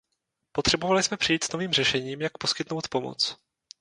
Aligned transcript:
Potřebovali 0.51 1.03
jsme 1.03 1.17
přijít 1.17 1.43
s 1.43 1.51
novým 1.51 1.71
řešením, 1.73 2.21
jak 2.21 2.37
poskytnout 2.37 2.87
pomoc. 2.87 3.37